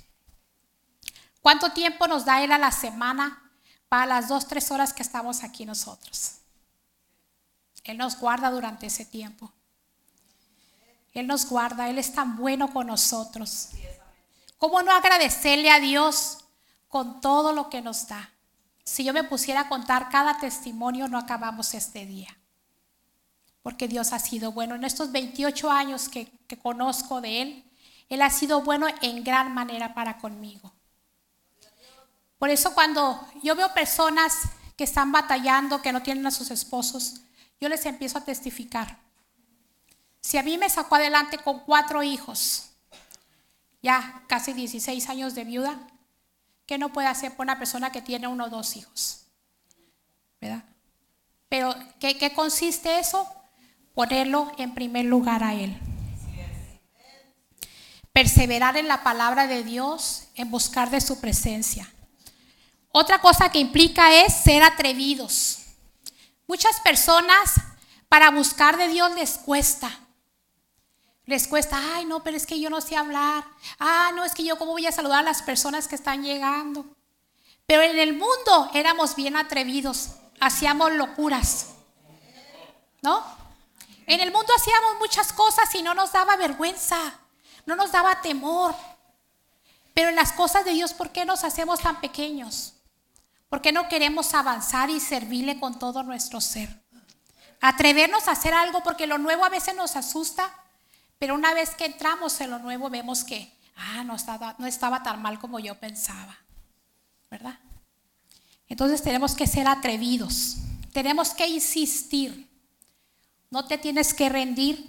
[1.43, 3.53] ¿Cuánto tiempo nos da Él a la semana
[3.91, 6.37] para las dos, tres horas que estamos aquí nosotros?
[7.83, 9.53] Él nos guarda durante ese tiempo.
[11.13, 13.69] Él nos guarda, Él es tan bueno con nosotros.
[14.57, 16.44] ¿Cómo no agradecerle a Dios
[16.95, 18.31] con todo lo que nos da.
[18.85, 22.39] Si yo me pusiera a contar cada testimonio, no acabamos este día.
[23.65, 24.77] Porque Dios ha sido bueno.
[24.77, 26.31] En estos 28 años que,
[26.63, 27.65] conozco de Él,
[28.09, 30.73] Él ha sido bueno en gran manera para conmigo.
[32.39, 34.43] Por eso cuando yo veo personas
[34.77, 37.23] que están batallando, que no tienen a sus esposos,
[37.61, 39.01] yo les empiezo a testificar.
[40.21, 42.71] Si a mí me sacó adelante con cuatro hijos,
[43.83, 45.89] ya casi 16 años de viuda,
[46.67, 49.27] ¿Qué no puede hacer por una persona que tiene uno o dos hijos?
[50.41, 50.65] ¿Verdad?
[51.49, 53.29] Pero, ¿qué, ¿qué, consiste eso?
[53.95, 55.79] Ponerlo en primer lugar a Él.
[58.13, 61.93] Perseverar en la palabra de Dios, en buscar de su presencia.
[62.91, 65.59] Otra cosa que implica es ser atrevidos.
[66.47, 67.55] Muchas personas
[68.09, 70.04] para buscar de Dios les cuesta.
[71.27, 73.45] Les cuesta, ay, no, pero es que yo no sé hablar.
[73.79, 76.85] Ah, no, es que yo cómo voy a saludar a las personas que están llegando.
[77.67, 81.71] Pero en el mundo éramos bien atrevidos, hacíamos locuras.
[83.01, 83.25] ¿No?
[84.07, 87.19] En el mundo hacíamos muchas cosas y no nos daba vergüenza,
[87.65, 88.75] no nos daba temor.
[89.95, 92.75] Pero en las cosas de Dios, ¿por qué nos hacemos tan pequeños?
[93.49, 96.83] ¿Por qué no queremos avanzar y servirle con todo nuestro ser?
[97.61, 100.53] Atrevernos a hacer algo porque lo nuevo a veces nos asusta
[101.19, 105.03] pero una vez que entramos en lo nuevo vemos que, ah, no estaba, no estaba
[105.03, 106.37] tan mal como yo pensaba,
[107.31, 107.59] ¿verdad?
[108.69, 110.57] Entonces tenemos que ser atrevidos,
[110.93, 112.51] tenemos que insistir,
[113.51, 114.87] no te tienes que rendir,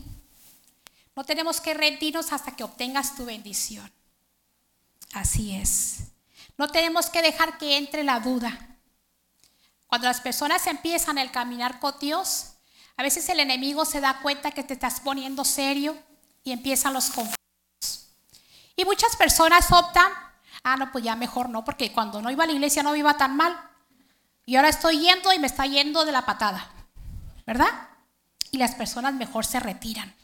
[1.15, 3.89] no tenemos que rendirnos hasta que obtengas tu bendición.
[5.13, 6.11] Así es.
[6.57, 8.77] No tenemos que dejar que entre la duda.
[9.87, 12.53] Cuando las personas empiezan el caminar con Dios,
[12.97, 15.97] a veces el enemigo se da cuenta que te estás poniendo serio,
[16.45, 18.07] y empiezan los conflictos.
[18.77, 20.09] Y muchas personas optan,
[20.63, 23.17] ah, no, pues ya mejor no, porque cuando no iba a la iglesia no iba
[23.17, 23.59] tan mal.
[24.45, 26.71] Y ahora estoy yendo y me está yendo de la patada,
[27.47, 27.89] ¿verdad?
[28.51, 30.15] Y las personas mejor se retiran.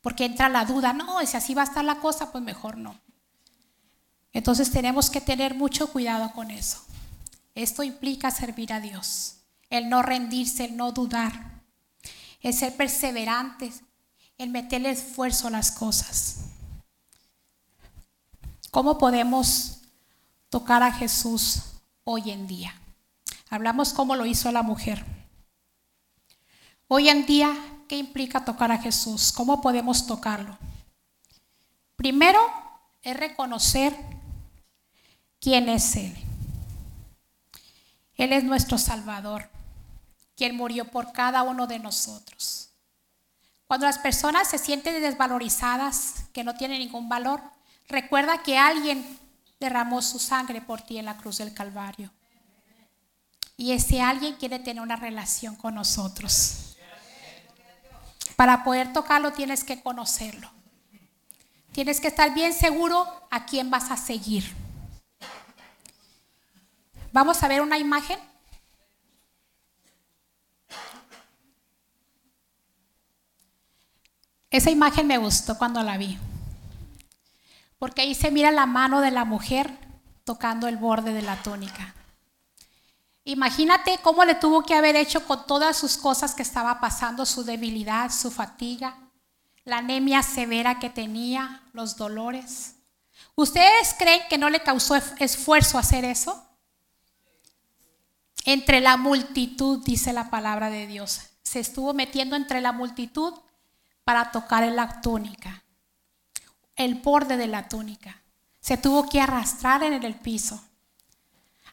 [0.00, 3.00] Porque entra la duda, no, si así va a estar la cosa, pues mejor no.
[4.32, 6.84] Entonces tenemos que tener mucho cuidado con eso.
[7.54, 9.36] Esto implica servir a Dios,
[9.70, 11.62] el no rendirse, el no dudar,
[12.40, 13.82] el ser perseverantes,
[14.38, 16.46] el meterle esfuerzo a las cosas.
[18.70, 19.78] ¿Cómo podemos
[20.48, 21.62] tocar a Jesús
[22.04, 22.74] hoy en día?
[23.50, 25.04] Hablamos cómo lo hizo la mujer.
[26.88, 27.54] Hoy en día
[27.88, 29.32] ¿qué implica tocar a Jesús?
[29.32, 30.58] ¿Cómo podemos tocarlo?
[31.96, 32.40] Primero
[33.02, 33.96] es reconocer
[35.40, 36.14] quién es Él.
[38.16, 39.48] Él es nuestro Salvador,
[40.36, 42.70] quien murió por cada uno de nosotros.
[43.74, 47.40] Cuando las personas se sienten desvalorizadas, que no tienen ningún valor,
[47.88, 49.18] recuerda que alguien
[49.58, 52.12] derramó su sangre por ti en la cruz del Calvario.
[53.56, 56.76] Y ese alguien quiere tener una relación con nosotros.
[58.36, 60.52] Para poder tocarlo tienes que conocerlo.
[61.72, 64.54] Tienes que estar bien seguro a quién vas a seguir.
[67.12, 68.20] Vamos a ver una imagen.
[74.54, 76.16] Esa imagen me gustó cuando la vi.
[77.76, 79.68] Porque ahí se mira la mano de la mujer
[80.22, 81.92] tocando el borde de la túnica.
[83.24, 87.42] Imagínate cómo le tuvo que haber hecho con todas sus cosas que estaba pasando, su
[87.42, 88.96] debilidad, su fatiga,
[89.64, 92.76] la anemia severa que tenía, los dolores.
[93.34, 96.48] ¿Ustedes creen que no le causó esfuerzo hacer eso?
[98.44, 101.22] Entre la multitud, dice la palabra de Dios.
[101.42, 103.34] Se estuvo metiendo entre la multitud
[104.04, 105.64] para tocar en la túnica,
[106.76, 108.20] el borde de la túnica.
[108.60, 110.62] Se tuvo que arrastrar en el piso.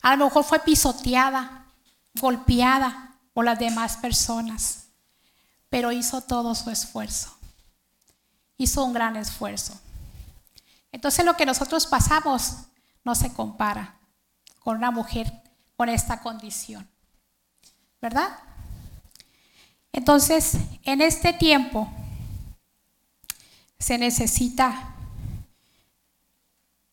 [0.02, 1.66] A lo mejor fue pisoteada,
[2.16, 4.86] golpeada por las demás personas,
[5.70, 7.38] pero hizo todo su esfuerzo.
[8.58, 9.80] Hizo un gran esfuerzo.
[10.92, 12.56] Entonces lo que nosotros pasamos
[13.04, 13.96] no se compara
[14.60, 15.32] con una mujer
[15.76, 16.88] con esta condición.
[18.02, 18.30] ¿Verdad?
[19.94, 21.92] Entonces, en este tiempo
[23.82, 24.96] se necesita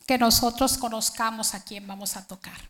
[0.07, 2.69] que nosotros conozcamos a quién vamos a tocar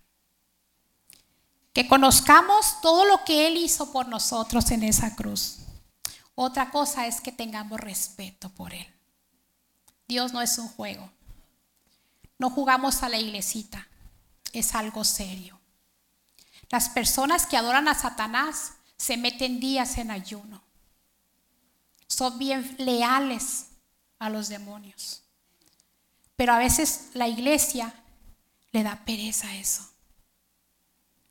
[1.79, 5.59] que conozcamos todo lo que Él hizo por nosotros en esa cruz.
[6.35, 8.87] Otra cosa es que tengamos respeto por Él.
[10.09, 11.09] Dios no es un juego.
[12.37, 13.87] No jugamos a la iglesita.
[14.53, 15.61] Es algo serio.
[16.69, 20.61] Las personas que adoran a Satanás se meten días en ayuno.
[22.09, 23.67] Son bien leales
[24.19, 25.23] a los demonios.
[26.37, 27.95] Pero a veces la iglesia
[28.73, 29.89] le da pereza a eso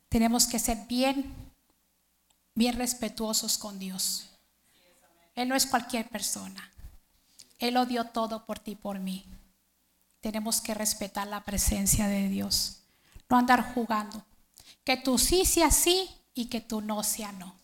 [0.08, 1.34] tenemos que ser bien,
[2.54, 4.30] bien respetuosos con Dios.
[5.34, 6.72] Él no es cualquier persona.
[7.58, 9.26] Él lo dio todo por ti, por mí.
[10.20, 12.82] Tenemos que respetar la presencia de Dios.
[13.28, 14.24] No andar jugando.
[14.84, 17.54] Que tú sí sea sí y que tú no sea no.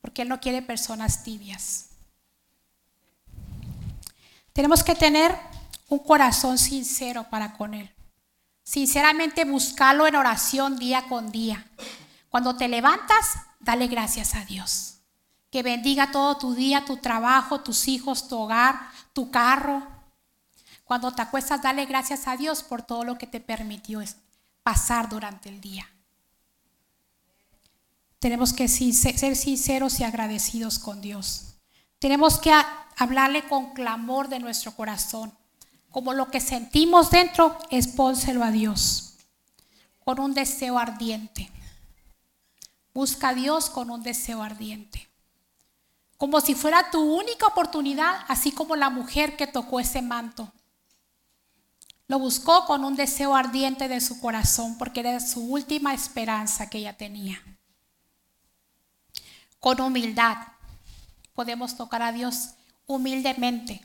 [0.00, 1.90] Porque Él no quiere personas tibias.
[4.54, 5.36] Tenemos que tener
[5.88, 7.92] un corazón sincero para con Él.
[8.62, 11.66] Sinceramente, buscarlo en oración día con día.
[12.30, 15.00] Cuando te levantas, dale gracias a Dios.
[15.50, 19.82] Que bendiga todo tu día, tu trabajo, tus hijos, tu hogar, tu carro.
[20.84, 24.02] Cuando te acuestas, dale gracias a Dios por todo lo que te permitió
[24.62, 25.90] pasar durante el día.
[28.20, 31.56] Tenemos que ser sinceros y agradecidos con Dios.
[31.98, 32.52] Tenemos que
[32.96, 35.32] hablarle con clamor de nuestro corazón
[35.94, 39.14] como lo que sentimos dentro, expónselo a Dios
[40.04, 41.52] con un deseo ardiente.
[42.92, 45.08] Busca a Dios con un deseo ardiente.
[46.16, 50.52] Como si fuera tu única oportunidad, así como la mujer que tocó ese manto.
[52.08, 56.78] Lo buscó con un deseo ardiente de su corazón porque era su última esperanza que
[56.78, 57.40] ella tenía.
[59.60, 60.38] Con humildad
[61.34, 62.54] podemos tocar a Dios
[62.86, 63.84] humildemente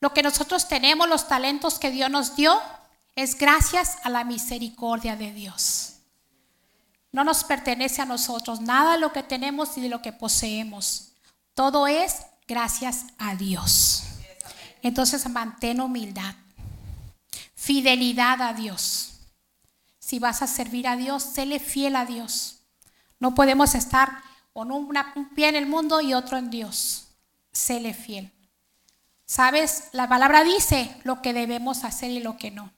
[0.00, 2.60] lo que nosotros tenemos, los talentos que Dios nos dio,
[3.16, 5.96] es gracias a la misericordia de Dios.
[7.12, 11.12] No nos pertenece a nosotros nada de lo que tenemos y de lo que poseemos.
[11.54, 14.04] Todo es gracias a Dios.
[14.80, 16.34] Entonces mantén humildad,
[17.54, 19.18] fidelidad a Dios.
[19.98, 22.60] Si vas a servir a Dios, séle fiel a Dios.
[23.18, 24.22] No podemos estar
[24.54, 24.90] con un
[25.34, 27.09] pie en el mundo y otro en Dios.
[27.52, 28.32] Séle fiel.
[29.26, 32.72] Sabes, la palabra dice lo que debemos hacer y lo que no.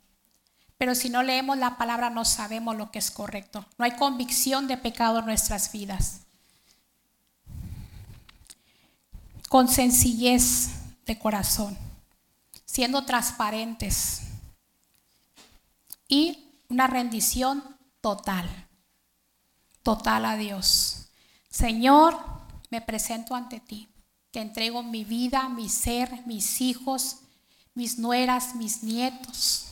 [0.77, 3.65] Pero si no leemos la palabra no sabemos lo que es correcto.
[3.79, 6.23] No hay convicción de pecado en nuestras vidas.
[9.49, 10.71] Con sencillez
[11.07, 11.79] de corazón,
[12.65, 14.23] siendo transparentes
[16.09, 17.63] y una rendición
[18.01, 18.49] total,
[19.83, 21.09] total a Dios.
[21.49, 22.19] Señor,
[22.71, 23.92] me presento ante ti.
[24.33, 27.19] Te entrego mi vida, mi ser, mis hijos,
[27.75, 29.67] mis nueras, mis nietos.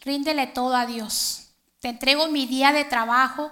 [0.00, 1.48] Ríndele todo a Dios.
[1.80, 3.50] Te entrego mi día de trabajo.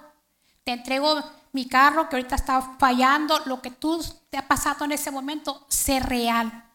[0.63, 1.21] te entrego
[1.51, 5.65] mi carro que ahorita está fallando, lo que tú te ha pasado en ese momento,
[5.69, 6.65] sé real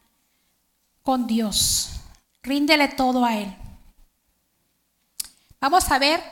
[1.03, 1.91] con Dios.
[2.41, 3.55] Ríndele todo a Él.
[5.59, 6.23] Vamos a ver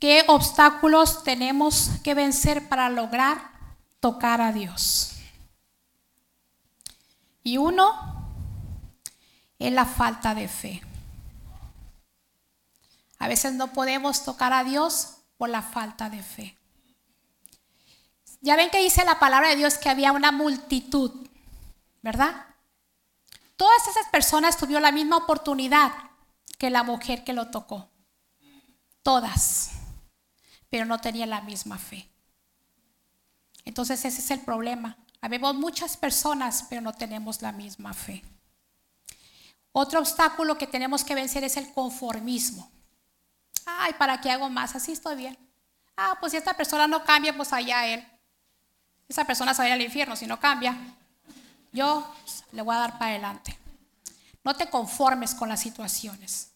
[0.00, 3.51] qué obstáculos tenemos que vencer para lograr
[4.02, 5.12] tocar a Dios.
[7.44, 7.94] Y uno
[9.60, 10.82] es la falta de fe.
[13.20, 16.58] A veces no podemos tocar a Dios por la falta de fe.
[18.40, 21.28] Ya ven que dice la palabra de Dios que había una multitud,
[22.02, 22.46] ¿verdad?
[23.56, 25.92] Todas esas personas tuvieron la misma oportunidad
[26.58, 27.88] que la mujer que lo tocó.
[29.04, 29.70] Todas.
[30.70, 32.11] Pero no tenían la misma fe.
[33.64, 34.96] Entonces ese es el problema.
[35.20, 38.22] Habemos muchas personas, pero no tenemos la misma fe.
[39.72, 42.70] Otro obstáculo que tenemos que vencer es el conformismo.
[43.64, 44.74] Ay, ¿para qué hago más?
[44.74, 45.38] Así estoy bien.
[45.96, 48.06] Ah, pues si esta persona no cambia, pues allá él.
[49.08, 50.76] Esa persona se al infierno si no cambia.
[51.72, 52.06] Yo
[52.52, 53.58] le voy a dar para adelante.
[54.44, 56.52] No te conformes con las situaciones.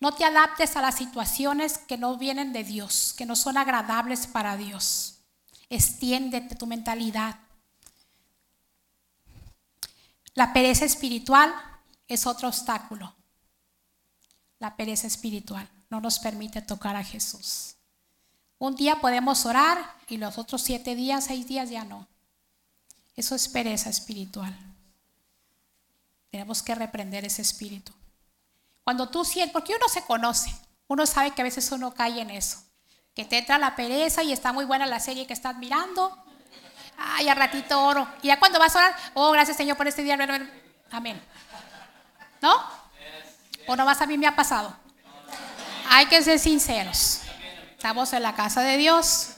[0.00, 4.26] No te adaptes a las situaciones que no vienen de Dios, que no son agradables
[4.26, 5.13] para Dios.
[5.74, 7.34] Extiéndete tu mentalidad.
[10.34, 11.52] La pereza espiritual
[12.06, 13.12] es otro obstáculo.
[14.60, 17.74] La pereza espiritual no nos permite tocar a Jesús.
[18.60, 22.06] Un día podemos orar y los otros siete días, seis días ya no.
[23.16, 24.56] Eso es pereza espiritual.
[26.30, 27.92] Tenemos que reprender ese espíritu.
[28.84, 30.54] Cuando tú sientes, porque uno se conoce,
[30.86, 32.62] uno sabe que a veces uno cae en eso,
[33.14, 36.16] que te entra la pereza y está muy buena la serie que estás mirando.
[36.96, 38.08] Ay, a ratito oro.
[38.22, 40.18] Y ya cuando vas a orar, oh, gracias Señor por este día.
[40.90, 41.20] Amén.
[42.40, 42.54] ¿No?
[43.66, 44.76] ¿O no vas a mí me ha pasado?
[45.88, 47.20] Hay que ser sinceros.
[47.72, 49.30] Estamos en la casa de Dios.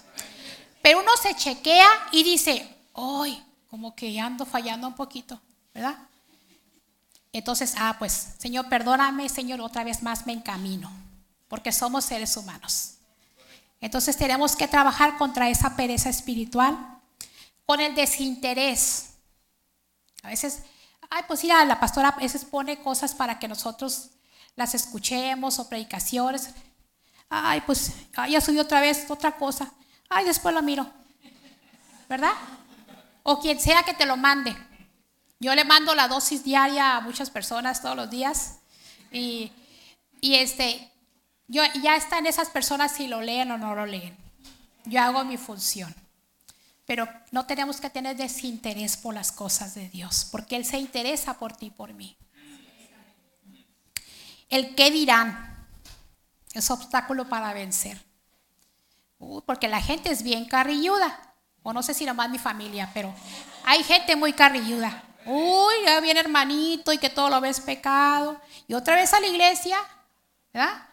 [0.83, 5.41] Pero uno se chequea y dice, hoy, como que ando fallando un poquito,
[5.75, 5.97] ¿verdad?
[7.33, 10.91] Entonces, ah, pues, Señor, perdóname, Señor, otra vez más me encamino,
[11.49, 12.96] porque somos seres humanos.
[13.81, 17.01] Entonces tenemos que trabajar contra esa pereza espiritual,
[17.67, 19.11] con el desinterés.
[20.23, 20.63] A veces,
[21.11, 24.11] ay, pues mira, la pastora a veces pone cosas para que nosotros
[24.57, 26.51] las escuchemos o predicaciones.
[27.29, 29.73] Ay, pues, ay, ya subió otra vez otra cosa.
[30.09, 30.91] Ay, después lo miro.
[32.09, 32.33] ¿Verdad?
[33.23, 34.57] O quien sea que te lo mande.
[35.39, 38.61] Yo le mando la dosis diaria a muchas personas todos los días
[39.13, 39.53] y,
[40.23, 40.91] este,
[41.49, 44.17] yo, ya están esas personas si lo leen o no lo leen.
[44.85, 45.95] Yo hago mi función.
[46.87, 51.35] Pero no tenemos que tener desinterés por las cosas de Dios, porque Él se interesa
[51.35, 52.17] por ti y por mí.
[54.49, 55.67] El qué dirán
[56.53, 58.01] es obstáculo para vencer.
[59.47, 61.35] porque la gente es bien carrilluda.
[61.63, 63.13] O no sé si nomás mi familia, pero
[63.65, 65.03] hay gente muy carrilluda.
[65.25, 68.41] Uy, ya viene hermanito y que todo lo ves pecado.
[68.69, 69.79] Y otra vez a la iglesia,
[70.53, 70.86] ¿verdad?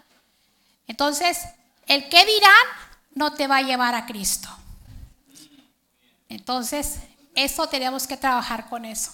[0.88, 1.40] Entonces,
[1.88, 2.66] el que dirán
[3.14, 4.50] no te va a llevar a Cristo.
[6.30, 6.98] Entonces,
[7.36, 9.14] eso tenemos que trabajar con eso.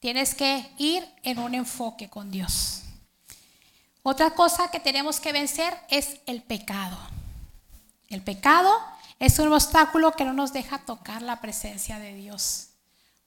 [0.00, 2.82] Tienes que ir en un enfoque con Dios.
[4.02, 6.96] Otra cosa que tenemos que vencer es el pecado.
[8.08, 8.72] El pecado
[9.18, 12.68] es un obstáculo que no nos deja tocar la presencia de Dios.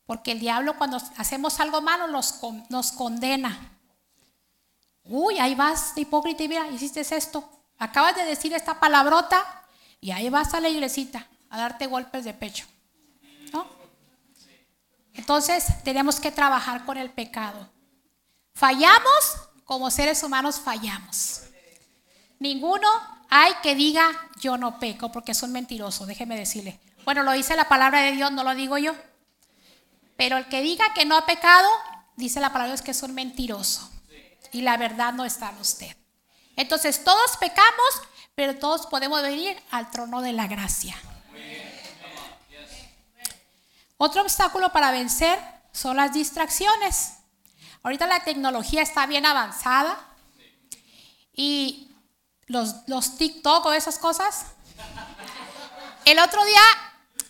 [0.05, 2.39] Porque el diablo cuando hacemos algo malo nos,
[2.69, 3.77] nos condena.
[5.05, 7.47] Uy, ahí vas, hipócrita, y mira, hiciste esto.
[7.77, 9.43] Acabas de decir esta palabrota
[9.99, 12.65] y ahí vas a la iglesita a darte golpes de pecho.
[13.51, 13.65] ¿No?
[15.13, 17.69] Entonces tenemos que trabajar con el pecado.
[18.53, 21.41] Fallamos, como seres humanos fallamos.
[22.39, 22.87] Ninguno
[23.29, 26.79] hay que diga yo no peco porque son mentirosos, déjeme decirle.
[27.05, 28.93] Bueno, lo dice la palabra de Dios, no lo digo yo.
[30.17, 31.69] Pero el que diga que no ha pecado,
[32.15, 33.90] dice la palabra de Dios que es un mentiroso.
[34.51, 35.95] Y la verdad no está en usted.
[36.55, 38.01] Entonces todos pecamos,
[38.35, 40.95] pero todos podemos venir al trono de la gracia.
[43.97, 45.39] Otro obstáculo para vencer
[45.71, 47.13] son las distracciones.
[47.83, 49.97] Ahorita la tecnología está bien avanzada
[51.33, 51.91] y
[52.47, 54.45] los, los TikTok o esas cosas.
[56.05, 56.61] El otro día,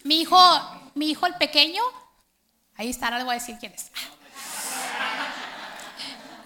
[0.04, 0.38] mi hijo,
[0.96, 1.84] mi hijo el pequeño,
[2.82, 3.92] Ahí está, no le voy a decir quién es.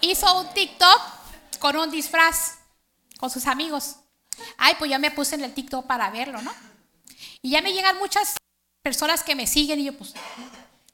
[0.06, 1.00] Hizo un TikTok
[1.58, 2.58] con un disfraz
[3.18, 3.96] con sus amigos.
[4.56, 6.54] Ay, pues ya me puse en el TikTok para verlo, ¿no?
[7.42, 8.36] Y ya me llegan muchas
[8.82, 10.14] personas que me siguen y yo, pues,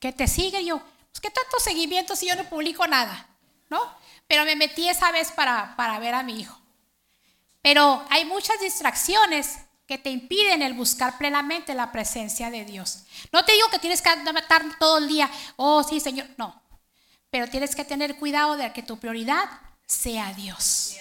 [0.01, 0.65] que te siguen?
[0.65, 3.29] yo, pues, ¿qué tanto seguimiento si yo no publico nada?
[3.69, 3.81] ¿No?
[4.27, 6.59] Pero me metí esa vez para, para ver a mi hijo.
[7.61, 13.05] Pero hay muchas distracciones que te impiden el buscar plenamente la presencia de Dios.
[13.31, 16.62] No te digo que tienes que estar todo el día, oh sí, Señor, no.
[17.33, 19.49] Pero tienes que tener cuidado de que tu prioridad
[19.87, 20.99] sea Dios.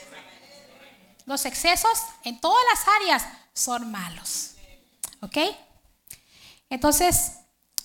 [1.26, 1.92] Los excesos
[2.24, 4.54] en todas las áreas son malos.
[5.20, 5.38] ¿Ok?
[6.70, 7.34] Entonces,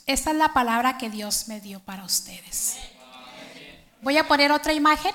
[0.07, 2.77] esta es la palabra que Dios me dio para ustedes.
[4.01, 5.13] Voy a poner otra imagen.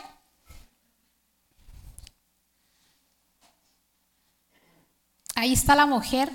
[5.35, 6.29] Ahí está la mujer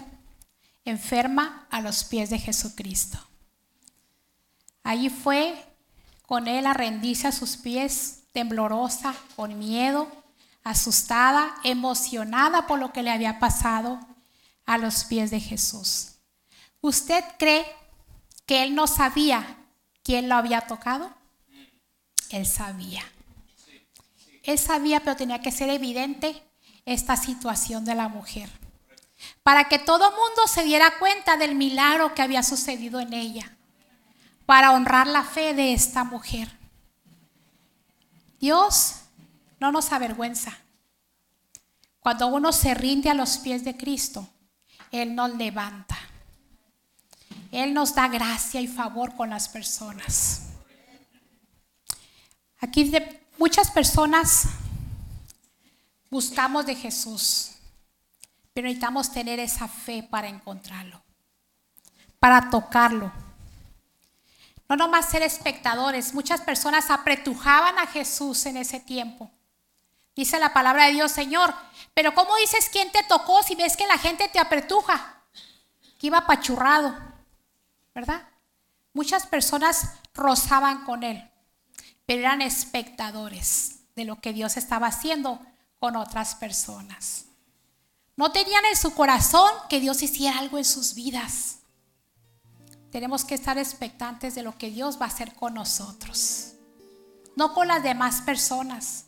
[0.86, 3.18] enferma a los pies de Jesucristo.
[4.82, 5.62] Allí fue
[6.26, 10.10] con él a rendirse a sus pies, temblorosa, con miedo,
[10.64, 14.00] asustada, emocionada por lo que le había pasado
[14.66, 16.16] a los pies de Jesús.
[16.80, 17.64] ¿Usted cree
[18.44, 19.56] que él no sabía
[20.02, 21.14] quién lo había tocado?
[22.30, 23.04] Él sabía.
[24.42, 26.42] Él sabía, pero tenía que ser evidente
[26.84, 28.48] esta situación de la mujer
[29.42, 33.55] para que todo mundo se diera cuenta del milagro que había sucedido en ella,
[34.46, 36.48] para honrar la fe de esta mujer.
[38.38, 39.00] Dios
[39.60, 40.56] no nos avergüenza.
[42.00, 44.28] Cuando uno se rinde a los pies de Cristo,
[44.92, 45.98] Él nos levanta.
[47.50, 50.42] Él nos da gracia y favor con las personas.
[52.60, 52.92] Aquí
[53.38, 54.44] muchas personas
[56.10, 57.56] buscamos de Jesús
[58.56, 61.02] pero necesitamos tener esa fe para encontrarlo,
[62.18, 63.12] para tocarlo.
[64.68, 66.14] No nomás ser espectadores.
[66.14, 69.30] Muchas personas apretujaban a Jesús en ese tiempo.
[70.14, 71.54] Dice la palabra de Dios, Señor,
[71.92, 75.22] pero ¿cómo dices quién te tocó si ves que la gente te apretuja?
[75.98, 76.96] Que iba apachurrado,
[77.94, 78.26] ¿verdad?
[78.94, 81.30] Muchas personas rozaban con él,
[82.06, 85.38] pero eran espectadores de lo que Dios estaba haciendo
[85.78, 87.26] con otras personas.
[88.16, 91.55] No tenían en su corazón que Dios hiciera algo en sus vidas.
[92.96, 96.54] Tenemos que estar expectantes de lo que Dios va a hacer con nosotros,
[97.36, 99.04] no con las demás personas.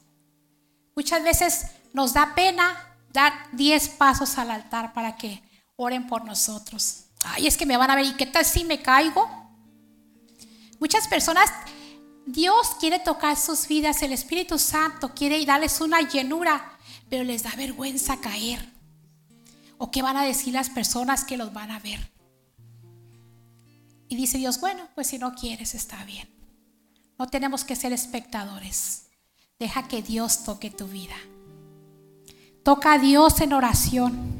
[0.94, 2.76] Muchas veces nos da pena
[3.14, 5.42] dar 10 pasos al altar para que
[5.76, 7.04] oren por nosotros.
[7.24, 9.26] Ay, es que me van a ver, ¿y qué tal si me caigo?
[10.78, 11.50] Muchas personas,
[12.26, 16.76] Dios quiere tocar sus vidas, el Espíritu Santo quiere darles una llenura,
[17.08, 18.70] pero les da vergüenza caer.
[19.78, 22.17] ¿O qué van a decir las personas que los van a ver?
[24.08, 26.28] Y dice Dios, bueno, pues si no quieres está bien.
[27.18, 29.08] No tenemos que ser espectadores.
[29.58, 31.16] Deja que Dios toque tu vida.
[32.62, 34.38] Toca a Dios en oración.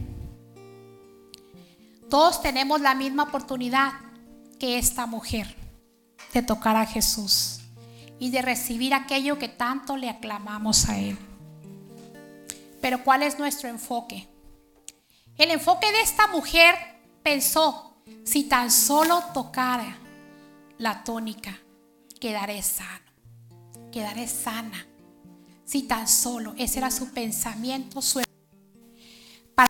[2.08, 3.92] Todos tenemos la misma oportunidad
[4.58, 5.54] que esta mujer
[6.32, 7.60] de tocar a Jesús
[8.18, 11.18] y de recibir aquello que tanto le aclamamos a Él.
[12.80, 14.28] Pero ¿cuál es nuestro enfoque?
[15.36, 16.74] El enfoque de esta mujer
[17.22, 17.87] pensó,
[18.24, 19.96] si tan solo tocara
[20.78, 21.58] la tónica,
[22.20, 23.10] quedaré sano,
[23.90, 24.86] quedaré sana.
[25.64, 28.22] Si tan solo, ese era su pensamiento, su
[29.54, 29.68] para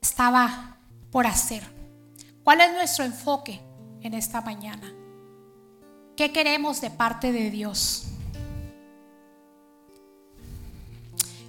[0.00, 0.78] estaba
[1.10, 1.62] por hacer.
[2.42, 3.60] ¿Cuál es nuestro enfoque
[4.02, 4.92] en esta mañana?
[6.16, 8.04] ¿Qué queremos de parte de Dios?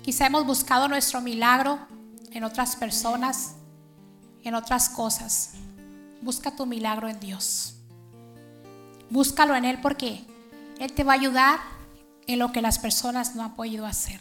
[0.04, 1.80] Quizá hemos buscado nuestro milagro
[2.32, 3.56] en otras personas,
[4.44, 5.54] en otras cosas.
[6.22, 7.76] Busca tu milagro en Dios.
[9.10, 10.26] Búscalo en Él porque
[10.80, 11.60] Él te va a ayudar
[12.28, 14.20] en lo que las personas no han podido hacer.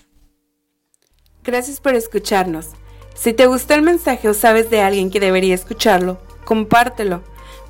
[1.42, 2.68] Gracias por escucharnos.
[3.14, 7.22] Si te gustó el mensaje o sabes de alguien que debería escucharlo, compártelo.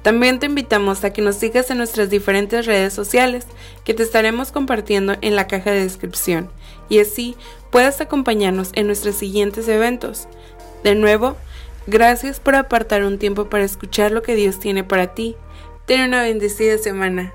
[0.03, 3.47] También te invitamos a que nos sigas en nuestras diferentes redes sociales
[3.85, 6.51] que te estaremos compartiendo en la caja de descripción
[6.89, 7.37] y así
[7.71, 10.29] puedas acompañarnos en nuestros siguientes eventos.
[10.85, 11.37] De nuevo,
[11.87, 15.37] gracias por apartar un tiempo para escuchar lo que Dios tiene para ti.
[15.87, 17.33] Ten una bendecida semana.